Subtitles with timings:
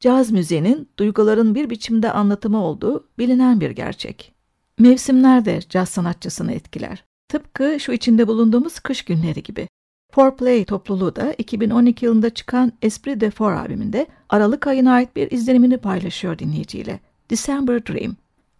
[0.00, 4.32] caz müziğinin duyguların bir biçimde anlatımı olduğu bilinen bir gerçek.
[4.78, 7.04] Mevsimler de caz sanatçısını etkiler.
[7.28, 9.68] Tıpkı şu içinde bulunduğumuz kış günleri gibi.
[10.12, 15.78] Foreplay topluluğu da 2012 yılında çıkan Esprit de Four albümünde Aralık ayına ait bir izlenimini
[15.78, 17.00] paylaşıyor dinleyiciyle.
[17.30, 18.16] December Dream.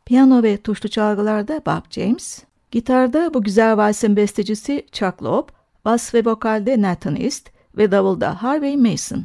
[0.06, 5.48] Piyano ve tuşlu çalgılarda Bob James, gitarda bu güzel valsin bestecisi Chuck Loeb,
[5.84, 9.24] bas ve vokalde Nathan East ve davulda Harvey Mason.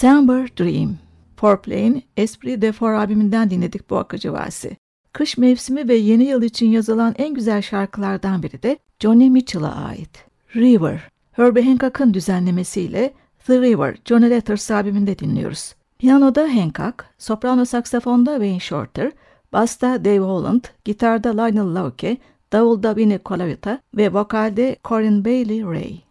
[0.00, 0.98] December Dream
[1.36, 4.76] Forplay'in Esprit de Four albümünden dinledik bu akıcı valsi.
[5.12, 10.24] Kış mevsimi ve yeni yıl için yazılan en güzel şarkılardan biri de Johnny Mitchell'a ait.
[10.56, 11.00] River,
[11.32, 13.12] Herbie Hancock'ın düzenlemesiyle
[13.46, 15.74] The River, Johnny Letters albümünde dinliyoruz.
[15.98, 19.12] Piyanoda Hancock, soprano saksafonda Wayne Shorter,
[19.52, 22.16] basta Dave Holland, gitarda Lionel Lauke,
[22.52, 26.09] davulda Vinnie Colaiuta ve vokalde Corinne Bailey Ray.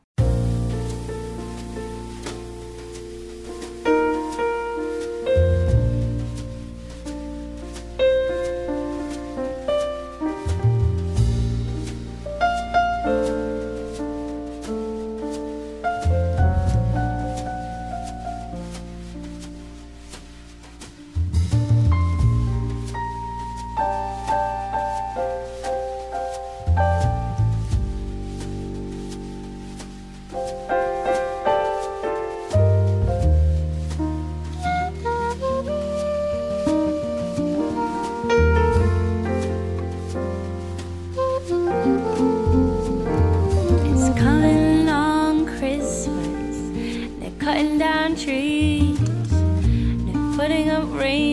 [50.99, 51.28] rain.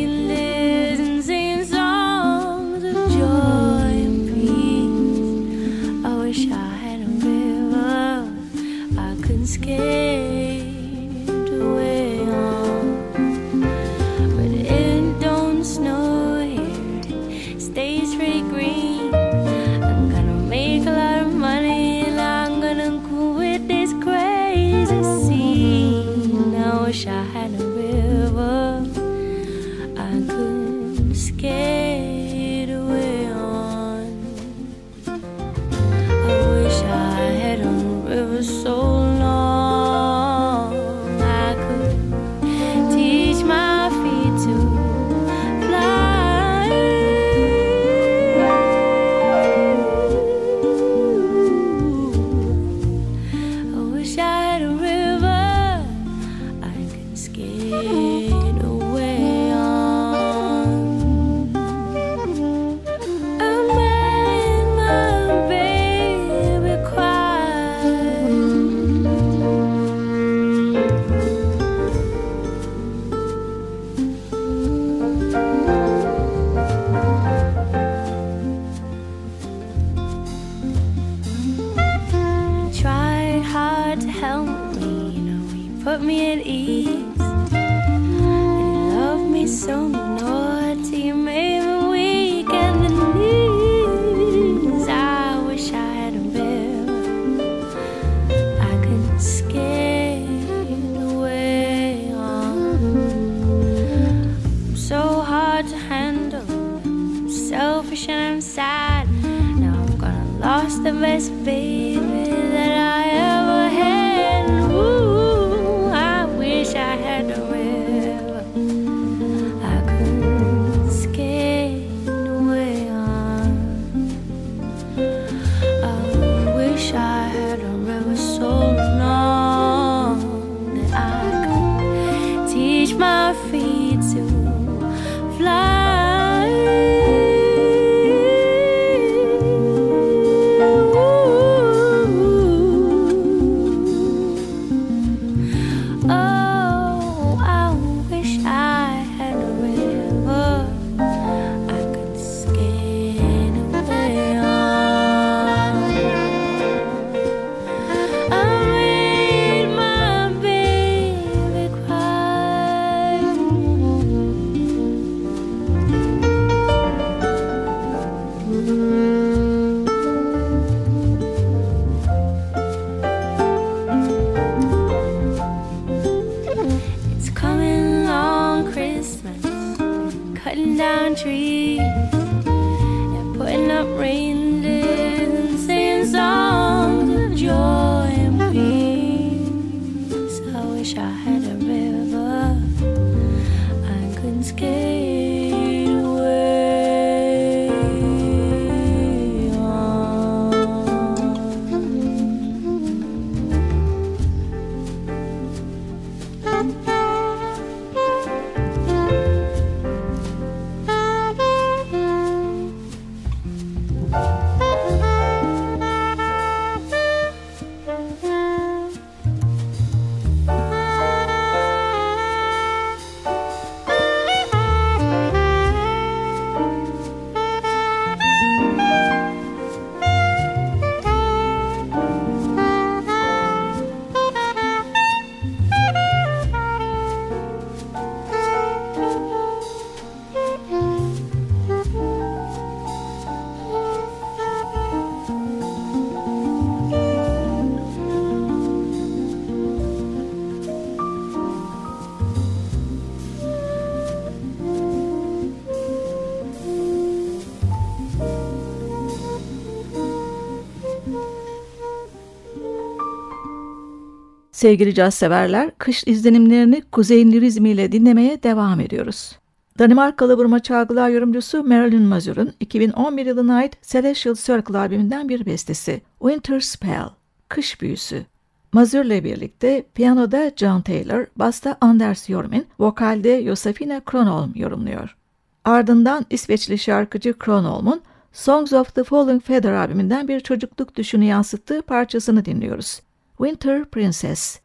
[264.57, 269.39] Sevgili caz severler, kış izlenimlerini Kuzey Lirizmi ile dinlemeye devam ediyoruz.
[269.79, 276.61] Danimarkalı vurma çalgılar yorumcusu Marilyn Mazur'un 2011 yılına ait Celestial Circle albümünden bir bestesi Winter
[276.61, 277.09] Spell,
[277.49, 278.27] Kış Büyüsü.
[278.73, 285.17] Mazur'la birlikte piyanoda John Taylor, basta Anders Jormin, vokalde Josefina Kronholm yorumluyor.
[285.65, 288.01] Ardından İsveçli şarkıcı Kronholm'un
[288.33, 293.01] Songs of the Falling Feather albümünden bir çocukluk düşünü yansıttığı parçasını dinliyoruz.
[293.39, 294.61] Winter Princess.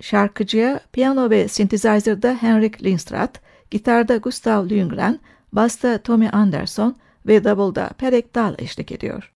[0.00, 3.40] Şarkıcıya piyano ve synthesizer'da Henrik Lindstrat,
[3.70, 5.20] gitarda Gustav Lundgren,
[5.52, 9.32] basta Tommy Anderson ve davulda Perek Dahl eşlik ediyor.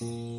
[0.00, 0.35] Müzik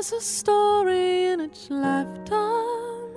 [0.00, 3.16] There's a story in each lifetime.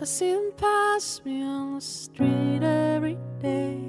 [0.00, 3.80] I see them pass me on the street every day.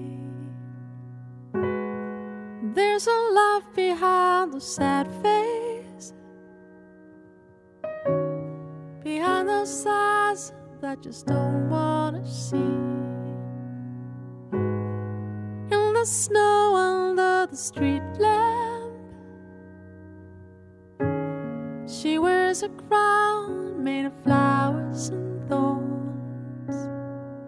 [2.74, 6.14] There's a love behind the sad face,
[9.04, 12.58] behind those eyes that just don't wanna see.
[15.78, 18.81] In the snow under the street lamp,
[22.64, 26.76] a crown made of flowers and thorns.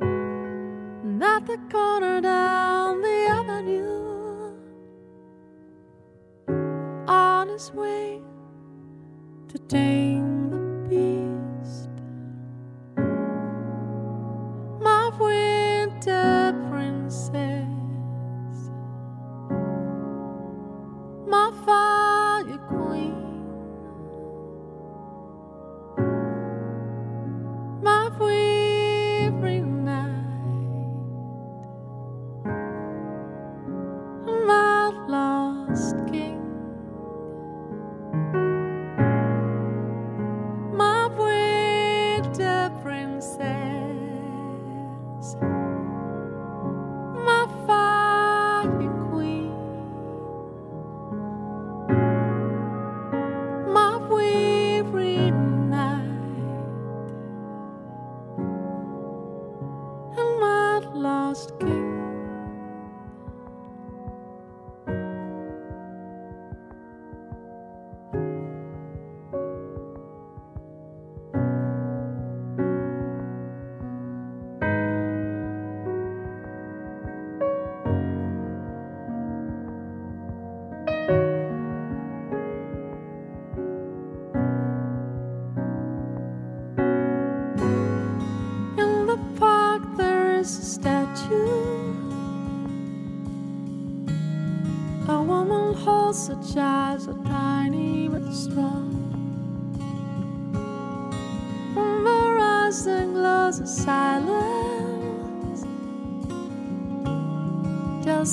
[0.01, 4.55] And at the corner down the avenue,
[7.07, 8.21] on his way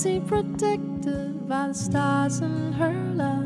[0.00, 3.39] protected by the stars in her love.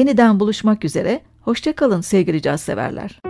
[0.00, 1.20] Yeniden buluşmak üzere.
[1.40, 3.20] Hoşçakalın sevgili caz severler.